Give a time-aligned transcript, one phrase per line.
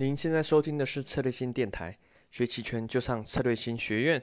[0.00, 1.98] 您现在收听的是策略星电台，
[2.30, 4.22] 学期权就上策略星学院。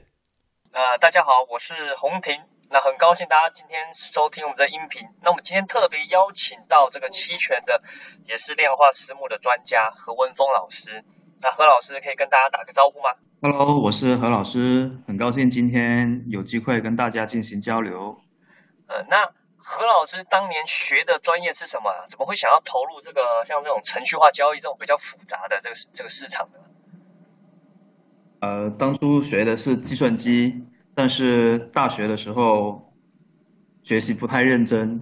[0.72, 2.34] 呃，大家好，我是洪婷。
[2.68, 5.06] 那很高兴大家今天收听我们的音频。
[5.22, 7.80] 那我们今天特别邀请到这个期权的，
[8.26, 11.04] 也是量化私募的专家何文峰老师。
[11.40, 13.10] 那何老师可以跟大家打个招呼吗
[13.40, 18.18] ？Hello，我是何老师，很高兴今天有机会跟大家进行交流。
[18.88, 19.32] 呃，那
[19.70, 22.06] 何老师当年学的专业是什么？
[22.08, 26.58] 怎么会想要投入这个像这种程序化交易这种比较复杂的这个这个市场呢？
[28.40, 30.64] 呃，当初学的是计算机。
[30.94, 32.92] 但是大学的时候
[33.84, 35.00] 学习不太认真，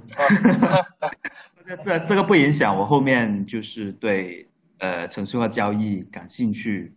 [1.67, 4.47] 这这这个不影响我后面就是对
[4.79, 6.93] 呃程序化交易感兴趣，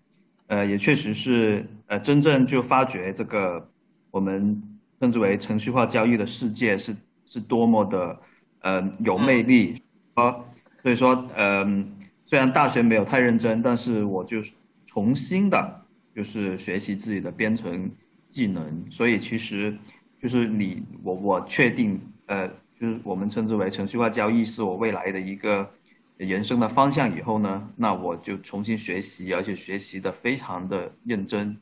[0.48, 3.72] 呃也确实是呃真正就发掘这个
[4.12, 4.62] 我们
[5.00, 6.94] 称之为程序化交易的世界是
[7.30, 8.20] 是多么的
[8.64, 9.82] 呃有魅力
[10.16, 10.36] 啊，
[10.84, 11.90] 所以说嗯
[12.26, 14.40] 虽然大学没有太认真，但是我就
[14.86, 15.82] 重新的
[16.14, 17.90] 就是学习自己的编程。
[18.32, 19.76] 技能，所以其实
[20.22, 22.48] 就是你我我确定，呃，
[22.80, 25.68] 就是我们称之为程序化交易是我未来的一个
[26.16, 27.12] 人生的方向。
[27.18, 31.58] 以后呢，那我就重新学习，而且学习的非常的认真，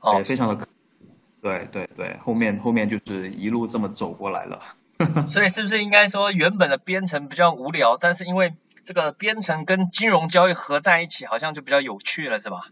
[0.00, 0.66] 哦，非常的，
[1.42, 4.60] 对对对，后面后面就是一路这么走过来了。
[5.26, 12.66] 所以是不是应该说，原本的编程比较无聊，但是因为这个编程跟金融交易合在一起，好像就比较有趣了，是吧？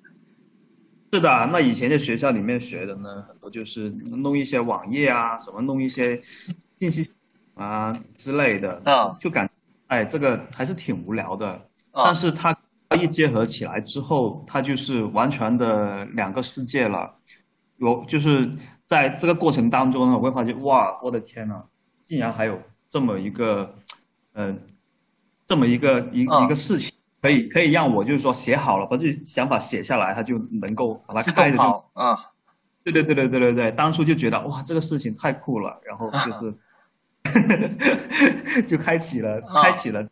[1.12, 6.22] 是的，那以前在学校里面学的呢，很多就是弄一些网页啊，什么弄一些
[6.78, 7.10] 信息
[7.56, 9.50] 啊之类的，啊，就感，
[9.88, 11.60] 哎，这个还是挺无聊的。
[11.92, 12.56] 但是它
[12.96, 17.12] 一结合起来之后，它就是完全的两个世界了。
[17.80, 18.50] 有就是
[18.86, 21.64] 在这个过程当中呢，我会发现，哇，我的天呐，
[22.04, 23.74] 竟然还有这么一个，
[24.34, 24.60] 嗯，
[25.46, 26.94] 这么一个一一个事情。
[27.22, 32.32] 可以可以让我就是说写好了，把这想法写下来，他就能够把它开着就啊，
[32.82, 36.56] 对对对对对对对，当初就觉得哇，这个事情太酷了，然后 就是
[38.66, 40.02] 就开启了开启了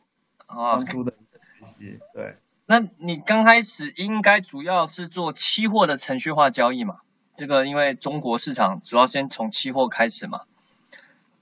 [0.47, 1.99] 当初的学习。
[2.13, 6.97] 对，那你刚开始应该主要是做期货的程序化交易嘛？
[7.39, 10.41] 这个因为中国市场主要先从期货开始嘛。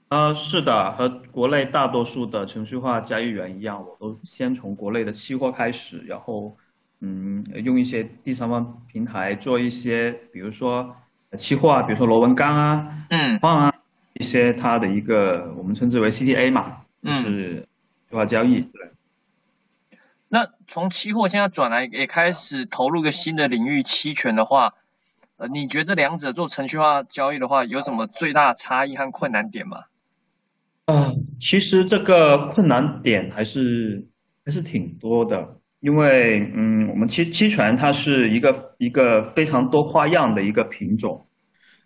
[0.09, 6.55] 呃，是的，和国内大多数的程序化交易员一样，我都先从国内的期货开始，然后，
[7.01, 10.95] 嗯，用一些第三方平台做一些，比如说
[11.35, 13.73] 期货啊，比如说螺纹钢啊，嗯，矿啊，
[14.13, 17.65] 一些它的一个我们称之为 CTA 嘛，就是程序
[18.11, 18.61] 化交易。
[18.61, 18.91] 对。
[20.29, 24.75] 那从期货现在转来，也开始投入一个新的领域期权的话，
[25.37, 29.83] 呃，你觉得这两者做程序化交易的话，有什么最大差异和困难点吗？
[30.85, 34.03] 啊，其实这个困难点还是
[34.43, 41.23] 还是挺多的，因为嗯，我们期期权它是一个一个非常多花样的一个品种，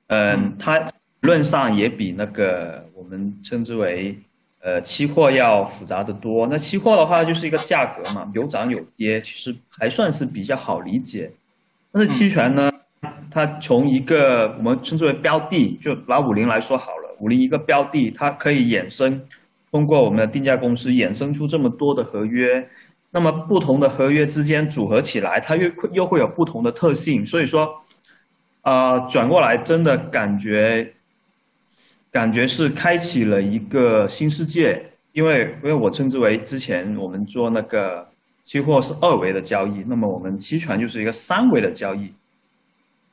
[0.07, 4.17] 嗯，它理论上也比那个我们称之为
[4.61, 6.47] 呃期货要复杂的多。
[6.47, 11.29] 那期货的话就是一个价格嘛，有涨有跌，其实还算是比较好理解。
[11.91, 12.71] 但是期权呢，
[13.31, 17.15] 它从一个我们称之为标的，就拿五零来说好了。
[17.19, 19.19] 五零一个标的，它可以衍生，
[19.71, 22.67] 通过我们的定价公司衍生出这么多的合约，
[23.09, 27.25] 那么不同的合约之间组合起来，它又又会有不同的特性。
[27.25, 27.69] 所以说，
[28.61, 30.93] 啊，转过来真的感觉，
[32.11, 34.85] 感觉是开启了一个新世界。
[35.13, 38.07] 因为因为我称之为之前我们做那个
[38.45, 42.09] 期货是二维的交易，那么我们期权就是一个三维的交易，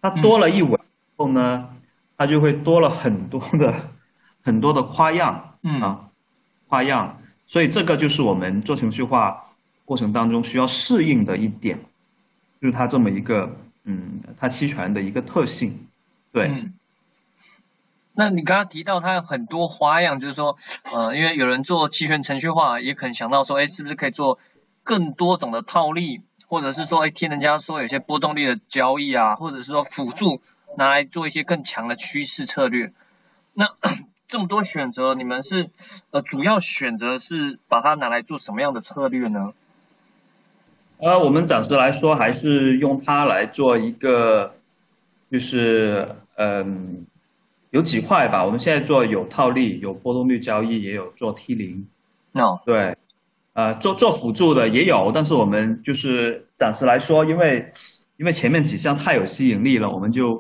[0.00, 0.78] 它多了一维
[1.16, 1.69] 后呢，
[2.16, 3.75] 它就会多了很多的。
[4.41, 6.09] 很多的花样，嗯啊，
[6.69, 9.44] 花样，所以这个就是我们做程序化
[9.84, 11.78] 过程当中需要适应的一点，
[12.59, 13.54] 就是它这么一个，
[13.84, 15.86] 嗯，它期权的一个特性，
[16.32, 16.70] 对。
[18.15, 20.56] 那你刚刚提到它有很多花样，就是说，
[20.94, 24.38] 呃，因为有人做期权程序化，也可能想到说，哎，是不是可以做
[24.82, 30.41] 更多种的套利，或者是说，哎，听人家说有些波动率的交易啊，或者是说辅助
[30.77, 32.92] 拿来做一些更强的趋势策略，
[33.54, 33.68] 那。
[34.28, 35.71] 这么多选择，你们是
[36.10, 39.54] 呃主要选择是把它拿来做什么样的策略呢？
[40.98, 44.53] 呃，我们暂时来说还是用它来做一个，
[45.30, 47.06] 就是嗯，
[47.71, 48.45] 有几块吧。
[48.45, 51.89] 我们现在做有套利、有波动率交易，也有做 T 零。
[52.34, 52.98] 哦，对，
[53.59, 57.72] 呃，做做辅助的也有，但是我们就是暂时来说，因为
[58.16, 60.34] 因为前面几项太有吸引力了，我们就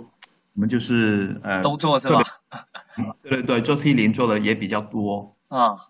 [0.54, 2.22] 我们就是呃都做是吧？
[3.24, 5.88] 对对对，做 T 零做的也比较多啊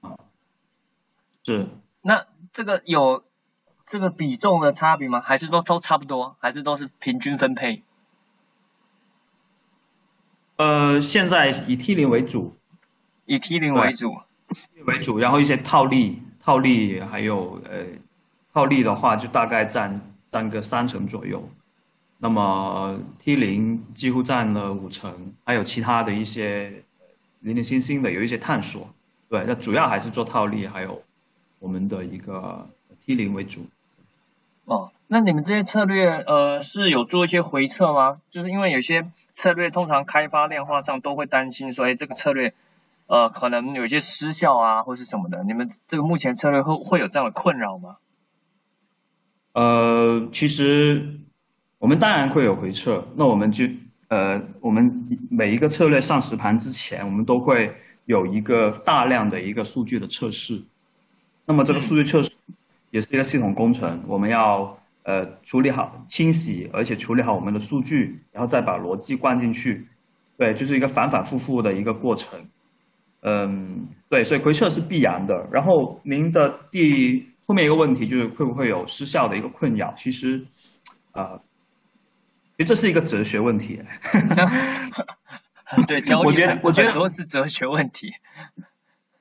[0.00, 0.14] 啊，
[1.42, 1.66] 是。
[2.02, 3.24] 那这个有
[3.88, 5.20] 这个比重的差别吗？
[5.20, 6.36] 还是说都差不多？
[6.38, 7.82] 还是都是平均分配？
[10.54, 12.56] 呃，现在以 T 零为主，
[13.26, 14.14] 以 T 零为主，
[14.86, 17.84] 为主，然后一些套利、套利还有呃，
[18.52, 21.48] 套利的话就大概占占个三成左右。
[22.18, 26.82] 那么 T 零几乎占了五成，还有其他的一些
[27.40, 28.88] 零零星星的有一些探索。
[29.28, 31.02] 对，那主要还是做套利，还有
[31.60, 32.68] 我们的一个
[33.04, 33.66] T 零为主。
[34.64, 38.20] 哦，那你们这些策略呃是有做一些回测吗？
[38.30, 42.52] 就是因为有些策略通常开发量化上都会担心说，哎，这个策略
[43.10, 45.42] 呃可能有些失效啊，或是什么的。
[45.42, 47.96] 你们这个目前策略会会有这样的困扰吗？
[49.52, 51.18] 呃，其实。
[51.80, 53.64] 我们当然会有回撤，那我们就
[54.08, 57.74] 呃，我们每一个策略上实盘之前，我们都会
[58.04, 60.62] 有一个大量的一个数据的测试。
[61.46, 62.36] 那么这个数据测试
[62.90, 69.88] 也是一个系统工程，我们要呃处理好清洗，而且处理好我们的数据，然后再把逻辑灌进去。
[70.36, 72.38] 对，就是一个反反复复的一个过程。
[73.22, 75.46] 嗯，对，所以回撤是必然的。
[75.50, 79.94] 然后您的第后面一个问题就是会不会有失效的一个困扰？
[79.96, 80.44] 其实，
[81.12, 81.40] 啊。
[82.56, 83.80] 其实这是一个哲学问题，
[85.88, 88.12] 对，我觉得我觉得都是哲学问题。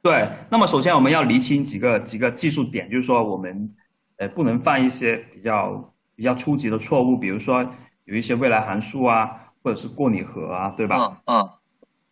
[0.02, 3.74] 对，那么首先我们要厘清几个几个技术点，就是说我们
[4.18, 7.66] 呃不能犯一些比较比较初级的错误，比如说
[8.04, 9.30] 有一些未来函数啊，
[9.64, 10.98] 或者是过拟合啊，对吧？
[11.26, 11.50] 嗯嗯。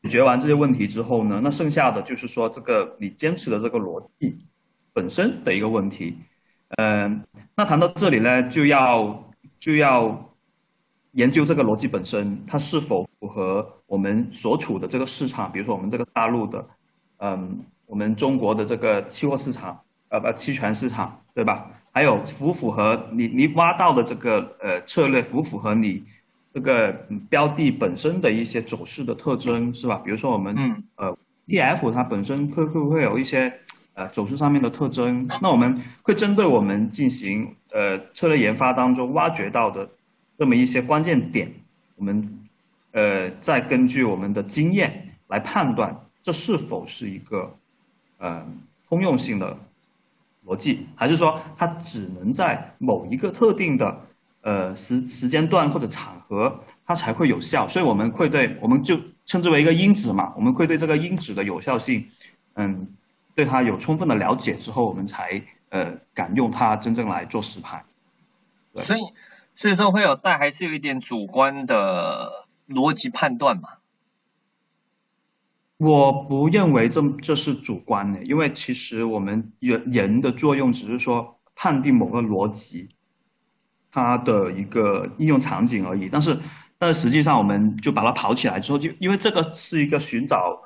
[0.07, 4.37] 解决完这些问题之后呢，那剩下的就是说这个你坚持的这个逻辑
[4.93, 6.17] 本身的一个问题。
[6.77, 7.21] 嗯，
[7.55, 10.23] 那谈到这里呢，就要就要。
[11.13, 15.51] 研究这个逻辑本身，它是否符合我们所处的这个市场？
[15.51, 16.63] 比如说我们这个大陆的，
[17.17, 17.57] 嗯，
[17.87, 21.71] 我们中国的这个期货市场，呃，不，期权市场，对吧？
[21.91, 26.03] 还有符不符合你你挖到的这个呃策略，符不符合你
[26.57, 26.91] 这个
[27.29, 30.01] 标的本身的一些走势的特征，是吧？
[30.03, 31.15] 比如说我们呃
[31.45, 33.53] T F 它本身会会不会有一些
[33.93, 35.27] 呃走势上面的特征？
[35.39, 39.87] 那我们会针对我们进行呃策略研发当中挖掘到的。
[40.35, 41.47] 这么一些关键点，
[41.95, 42.27] 我们
[42.91, 47.55] 呃再根据我们的经验来判断这是否是一个
[48.17, 48.43] 呃
[48.89, 49.55] 通用性的
[50.47, 54.06] 逻辑，还是说它只能在某一个特定的
[54.47, 57.67] 呃时时间段或者场合它才会有效？
[57.67, 62.07] 所以我们会对我们就称之为一个因子嘛，我们会对这个因子的有效性，
[62.53, 62.87] 嗯，
[63.35, 67.83] 对它有充分的了解之后，我们才呃敢用它真正来做实盘。
[68.75, 69.01] 所以。
[69.59, 73.69] 所以说会有，但还是有一点主观的逻辑判断嘛。
[75.77, 82.89] 我不认为这这是主观的，因为其实我们人人的作用只是说判定某个逻辑，
[83.91, 86.09] 它的一个应用场景而已。
[86.11, 86.37] 但是，
[86.77, 90.61] 但是实际上我们就把它跑起来之后，就因为这个是一个寻找。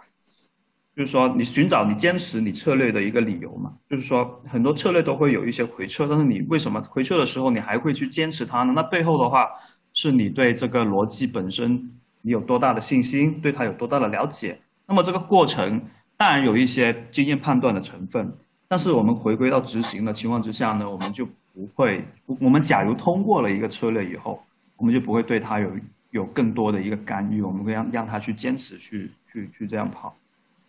[0.94, 3.72] 就是说，你寻找你坚持你策略的一个理由嘛？
[3.90, 8.74] 就是说，很多策略都会有一些回撤，但是你为什么回撤的时候你还会去坚持它呢？
[8.76, 9.48] 那背后的话，
[9.94, 11.82] 是你对这个逻辑本身
[12.22, 14.60] 你有多大的信心，对它有多大的了解？
[14.86, 15.82] 那么这个过程
[16.18, 18.30] 当然有一些经验判断的成分，
[18.68, 22.04] 但是我们回归到执行的情况之下呢，我们就不会，
[22.40, 24.42] 我们假如通过了一个策略以后，
[24.78, 25.72] 我们就不会对它有
[26.12, 30.16] 有更多的一个干预，我们会让让它去坚持去去去这样跑。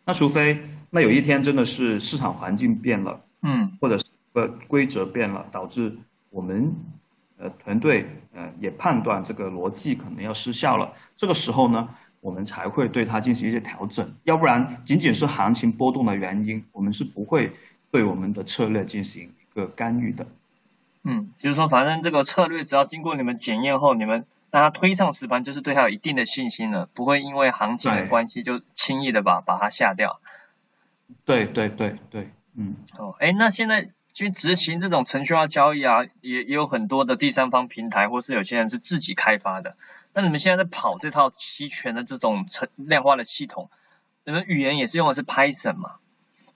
[0.05, 0.59] 那除非
[0.91, 5.97] 那有一天真的是市场环境变了，嗯，或者是呃规则变了，导致
[6.31, 6.73] 我们
[7.39, 11.89] 呃团队呃也判断这个逻辑可能要失效了，这个时候呢，
[12.21, 17.53] 我们才会对它进行一些调整，要不然仅仅是行情波动的原因，我们是不会
[17.91, 20.27] 对我们的策略进行一个干预的。
[21.05, 24.27] 嗯，就是说反正这个策略只要经过你们检验后，你们。
[24.53, 30.21] 让它推上实盘，就是对它有一定的信心了，不会因为行情的关系就轻易的把把它下掉。
[31.25, 32.77] 对对对对，嗯。
[32.99, 39.75] 哦，哎，那现在去执行这种程序化交易啊，也也有很多的第三方平台，或是有些人是自己开发的。
[40.13, 43.71] 那你们现在在跑这套期权的这种成量化的系统，
[44.27, 45.93] 你们语言也是用的是 Python 嘛？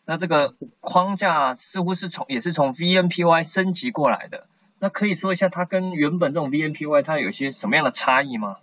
[0.07, 4.47] 那这个框架似乎是从也是从 VNPY 升级过来的。
[4.79, 8.57] 那可以说一下，它跟原本这种 VNPY 它有些什么样的差异吗？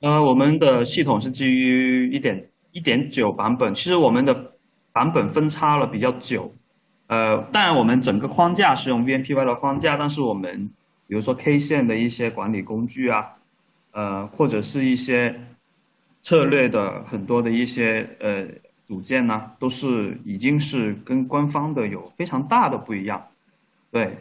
[0.00, 4.52] 呃，我们的系统是基于一点一点九版本，其实我们的
[4.92, 6.52] 版本分叉了比较久。
[7.06, 10.70] 呃，当然我们整个框架是用 VNPY 的框架，但是我们
[11.06, 13.32] 比如说 K 线的一些管理工具啊，
[13.92, 15.40] 呃，或者是一些
[16.22, 18.46] 策略的很多的一些呃
[18.84, 23.24] 组件呢，都是已经是跟官方的有非常大的不一样，
[23.90, 24.16] 对。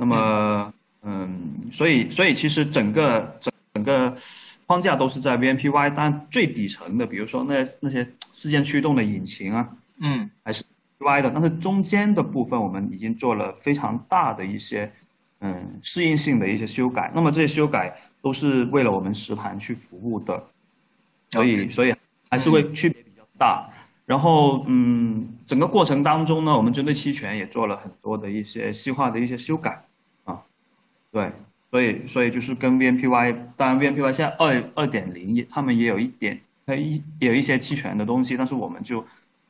[0.00, 4.16] 那么，嗯，所以所以其实整个整整个
[4.64, 10.64] 框架都是在 VNPY，但最底层的，比如说那那些事件驱动的引擎啊，嗯还是
[10.98, 14.88] Y 的，但是中间的部分我们已经做了非常大的一些
[15.40, 17.10] 嗯适应性的一些修改。
[17.12, 20.40] 那么这些修改都是为了我们实盘去服务的，
[21.30, 21.92] 所以所以
[22.30, 23.68] 还是会区别比较大。
[24.08, 29.84] 然后嗯，整个过程当中呢，我们针对期权也做了很多的一些细化的一些修改
[30.24, 30.40] 啊，
[31.12, 31.30] 对，
[31.70, 39.04] 所以所以就是跟 VNPY，当然 VNPY 现在二二点零也他们也有一点，呃一也有一些期权的东西，但是我们就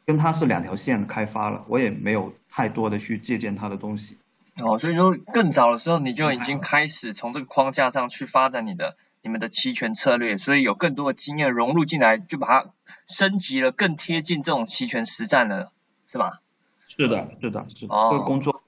[0.05, 4.17] 跟它是两条线开发了，我也没有太多的去借鉴它的东西。
[4.61, 12.71] 哦，所以说更早的时候你就已经开始从这个框架上去发展你的你们的期权策略，所以有更多的经验融入进来，就把它
[13.07, 15.73] 升级了，更贴近这种期权实战了，
[16.07, 16.41] 是吧？
[16.87, 18.63] 是的，是的，是的，哦这个工作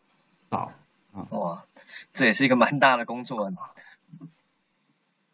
[0.50, 0.73] 好。
[1.30, 1.64] 哇，
[2.12, 3.52] 这也是一个蛮大的工作。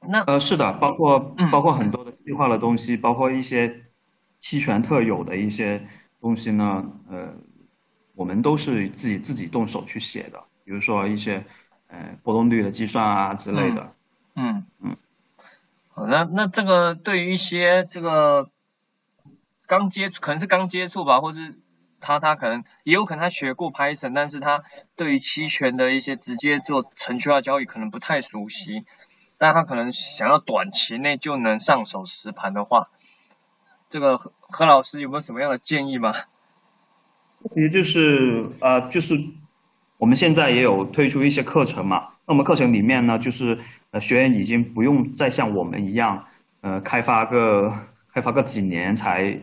[0.00, 3.84] 那呃，是的，包括嗯包括很多的细化的东西，包括一些
[4.38, 5.86] 期权特有的一些
[6.20, 7.34] 东西呢，呃，
[8.14, 11.44] 我们都是自己自己动手去写的，比如说一些
[11.88, 13.92] 呃波动率的计算啊之类的。
[14.36, 14.96] 嗯嗯，
[15.96, 18.50] 那那这个对于一些这个
[19.66, 21.58] 刚接触，可能是刚接触吧，或是
[22.00, 24.62] 他他可能也有可能他学过 Python，但是他
[24.94, 28.84] 对于期权的一些直接做程序化交易可能不太熟悉，
[29.38, 32.90] 但他可能想要短期内就能上手实盘的话，
[33.88, 36.14] 这个何何老师有没有什么样的建议吗？
[37.54, 39.14] 也就是呃，就是
[39.98, 42.08] 我们现在也有推出一些课程嘛。
[42.26, 43.58] 那我们课程里面呢，就是
[43.96, 46.22] 呃，学员已经不用再像我们一样，
[46.60, 47.72] 呃，开发个
[48.12, 49.34] 开发个几年才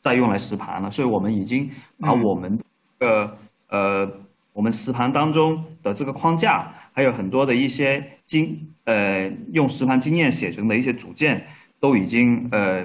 [0.00, 0.90] 再用来实盘了。
[0.90, 2.58] 所以我们已经把嗯我们
[2.98, 3.38] 的
[3.68, 4.10] 呃，
[4.52, 11.46] 我们实盘当中的这个框架，还有很多的一些经呃用实盘经验写成的一些组件，
[11.78, 12.84] 都已经呃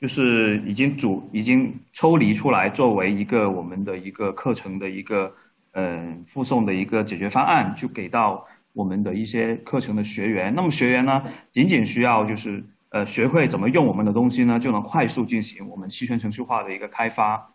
[0.00, 5.32] 就是已经组已经抽离出来，作为一个我们的一个课程的一个
[5.74, 8.44] 呃附送的一个解决方案，就给到
[8.78, 10.54] 我们的一些课程的学员。
[10.54, 11.20] 那么学员呢，
[11.50, 17.50] 仅仅需要就是呃学会怎么用我们的东西呢，就能快速进行我们期权程序化的一个开发。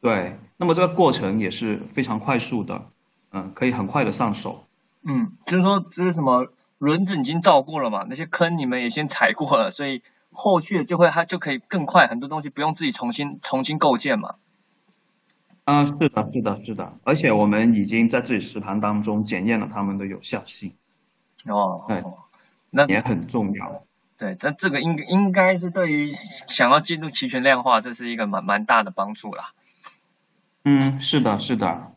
[0.00, 2.86] 对，那么这个过程也是非常快速的，
[3.30, 4.64] 嗯，可以很快的上手。
[5.04, 14.34] 嗯，就是说这是什么轮子已经造过了嘛，那些坑你们也先踩过了，所以后续就会它就可以更快，很多东西不用自己重新重新构建嘛。
[15.66, 20.72] 啊，是的，是的，是的，而且我们已经在自己实盘当中检验了他们的有效性，
[21.44, 22.04] 哦对，
[22.70, 23.82] 那也很重要。
[24.16, 26.12] 对，但这个应应该是对于
[26.46, 29.52] 想要进入期权量化，这是一个蛮蛮大的帮助啦。
[30.62, 31.92] 嗯，是的，是的。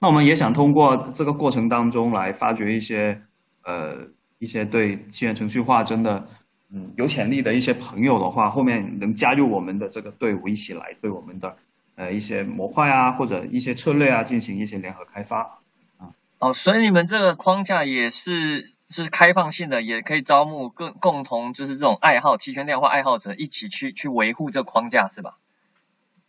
[0.00, 3.22] 那我们也想通过这个过程当中来发掘一些
[3.62, 3.96] 呃
[4.40, 6.26] 一些对期权程序化真的
[6.70, 11.56] 嗯有潜力的一些朋友的话，后面能加入我们的这个队伍，一起来对我们的
[11.96, 15.60] 呃一些模块啊或者一些策略啊进行一些联合开发
[15.98, 16.10] 啊。
[16.38, 25.38] 哦，所以你们这个框架也是是开放性的，也可以招募更共同就是这种爱好期权量化爱好者一起去去维护这框架是吧？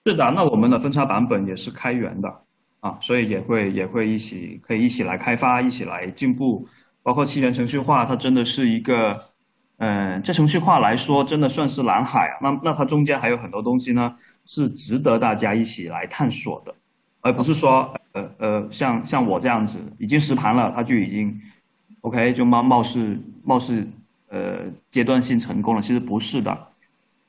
[0.06, 2.42] 是的，那我们的分叉版本也是开源的
[2.80, 6.68] 啊，所以也会也会一起可以一起来开发，一起来进步。
[7.02, 9.20] 包括期权程序化，它真的是一个，
[9.77, 12.38] 嗯，这程序化来说真的算是蓝海啊。
[12.41, 14.15] 那那它中间还有很多东西呢，
[14.46, 16.74] 是值得大家一起来探索的，
[17.22, 21.38] 而不是说呃呃像像我这样子已经实盘了，它就已经
[22.01, 23.86] OK 就貌貌似貌似
[24.29, 26.67] 呃阶段性成功了，其实不是的。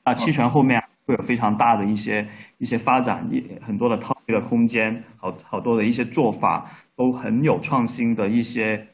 [0.03, 2.25] 啊，期权后面会有非常大的一些
[2.59, 8.87] 一些发展，也很多的套利的空间，好好多的一些做法都很有创新的一些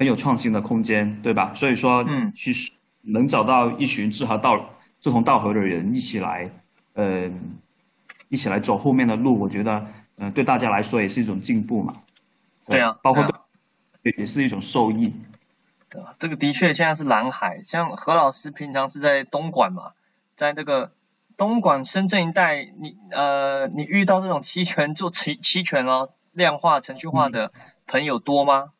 [0.00, 1.52] 很有创新的空间，对吧？
[1.54, 2.72] 所以说，嗯其实
[3.12, 6.50] 能找到一群志合道志同道合的人一起来，
[6.94, 7.30] 呃，
[8.28, 9.86] 一起来走后面的路，我觉得，
[10.16, 11.94] 嗯、对大家来说也是一种进步嘛。
[12.66, 13.40] 对啊包括对啊
[14.02, 15.12] 对也是一种受益。
[15.90, 16.14] 对吧？
[16.18, 19.92] 这个的确现在是蓝海，像何老师平常是在东莞嘛，
[20.36, 20.92] 在这个
[21.38, 27.50] 东莞、深圳一带，你呃，你遇到这种期权做期期权哦，量化、程序化的
[27.86, 28.72] 朋友多吗？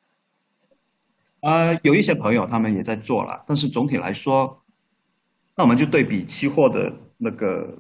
[1.40, 4.62] 呃，有一些朋友他们也在做了，但是总体来说，
[5.54, 7.78] 那我们就对比期货的那个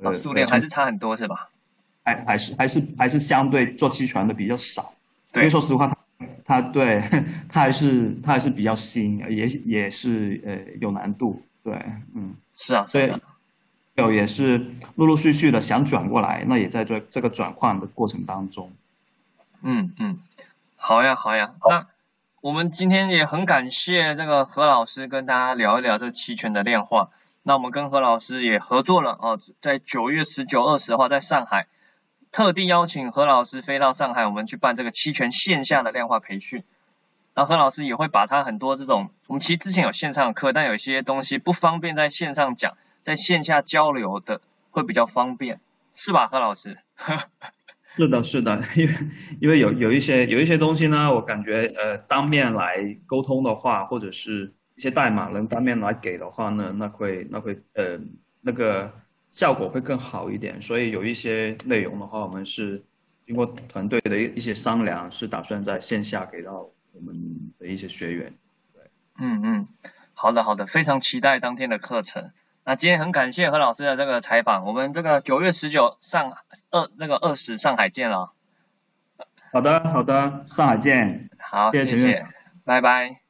[0.00, 1.50] 呃哦数量还是差很多是吧？
[2.04, 4.94] 还还是还是还是相对做期权的比较少，
[5.34, 5.96] 因为说实话，它
[6.44, 7.02] 它对
[7.48, 11.74] 它还是它还是比较新，也也是呃有难度，对，
[12.14, 13.12] 嗯，是啊，所以
[13.96, 14.64] 有也是
[14.94, 18.70] 陆陆续续的想转过来，那也在这这个转换的过程当中。
[19.62, 20.18] 嗯嗯，
[20.76, 21.54] 好呀，好呀。
[21.68, 21.86] 那
[22.46, 27.10] 我们今天也很感谢这个何老师跟大家聊一聊这期权的量化。
[27.42, 31.66] 那我们跟何老师也合作了哦，在九月十九、二十号，在上海
[32.30, 36.62] 特地邀请何老师飞到上海，我们去办这个期权线下的量化培训。
[37.34, 45.58] 那何老师也会把他很多这种，我们其实之前有线上课，但有些东西不方便在线上讲，在线下交流的会比较方便，
[45.94, 46.78] 是吧，何老师？
[47.96, 48.94] 是的，是的， 因为
[49.40, 54.52] 因为有有一些有一些东西呢，我感觉呃当面来沟通的话，或者是。
[54.78, 57.98] 一些代码能当面来给的话呢，那会那会呃
[58.42, 58.92] 那个
[59.32, 60.60] 效果会更好一点。
[60.60, 62.84] 所以有一些内容的话，我们是
[63.24, 67.16] 经过团队的一一些商量，是打算在线下给到我们
[67.58, 68.34] 的一些学员。
[68.74, 68.82] 对，
[69.18, 69.68] 嗯嗯，
[70.12, 72.32] 好的好的，非常期待当天的课程。
[72.68, 76.36] 那今天很感谢何老师的这个采访，我们这个九月十九上
[76.70, 78.32] 二那个二十上海见了。
[79.52, 81.30] 好的好的，上海见。
[81.38, 82.26] 好，谢谢，
[82.64, 83.20] 拜拜。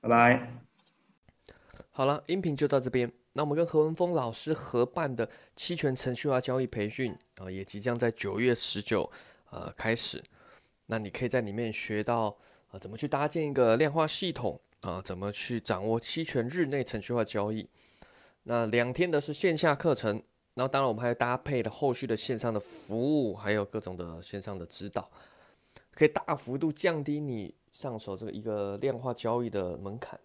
[0.00, 0.52] 拜拜。
[1.90, 3.10] 好了，音频就到这边。
[3.32, 9.10] 那我们跟何文峰老师合办的期权程序化交易培训啊，也即将在九月十九
[9.50, 10.22] 呃开始。
[10.86, 12.36] 那你可以在里面学到
[12.70, 17.68] 啊，怎么去搭建一个量化系统啊，怎么去掌握期权日内程序化交易。
[18.44, 20.22] 那两天的是线下课程，
[20.54, 25.10] 然后当然我们还搭配了后续的线上的服务，还有各种的线上的指导，
[25.92, 27.54] 可以大幅度降低你。
[27.74, 30.16] 上手这个一个量化交易的门槛，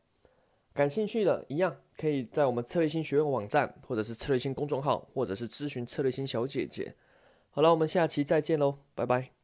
[0.72, 6.94] 感兴趣的一样可以在我们策略星学院网站，或者是策略星公众号，或者是咨询策略星小姐姐。
[7.50, 9.39] 好了，我们下期再见喽，拜拜。